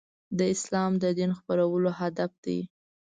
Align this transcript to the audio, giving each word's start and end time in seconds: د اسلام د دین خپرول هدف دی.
د 0.37 0.39
اسلام 0.53 0.91
د 1.03 1.05
دین 1.17 1.31
خپرول 1.39 1.83
هدف 1.99 2.31
دی. 2.45 2.59